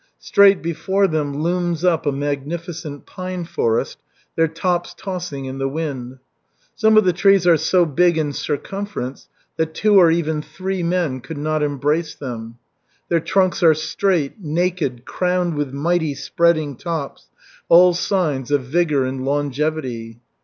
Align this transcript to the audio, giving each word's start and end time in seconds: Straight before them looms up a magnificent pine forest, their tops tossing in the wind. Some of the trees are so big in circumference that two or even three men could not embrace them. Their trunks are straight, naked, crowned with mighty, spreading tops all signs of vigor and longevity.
Straight 0.17 0.63
before 0.63 1.05
them 1.05 1.43
looms 1.43 1.85
up 1.85 2.07
a 2.07 2.11
magnificent 2.11 3.05
pine 3.05 3.45
forest, 3.45 3.99
their 4.35 4.47
tops 4.47 4.95
tossing 4.97 5.45
in 5.45 5.59
the 5.59 5.67
wind. 5.67 6.17
Some 6.73 6.97
of 6.97 7.03
the 7.03 7.13
trees 7.13 7.45
are 7.45 7.55
so 7.55 7.85
big 7.85 8.17
in 8.17 8.33
circumference 8.33 9.29
that 9.57 9.75
two 9.75 9.97
or 9.99 10.09
even 10.09 10.41
three 10.41 10.81
men 10.81 11.19
could 11.19 11.37
not 11.37 11.61
embrace 11.61 12.15
them. 12.15 12.57
Their 13.09 13.19
trunks 13.19 13.61
are 13.61 13.75
straight, 13.75 14.39
naked, 14.41 15.05
crowned 15.05 15.53
with 15.53 15.71
mighty, 15.71 16.15
spreading 16.15 16.77
tops 16.77 17.29
all 17.69 17.93
signs 17.93 18.49
of 18.49 18.63
vigor 18.63 19.05
and 19.05 19.23
longevity. 19.23 20.19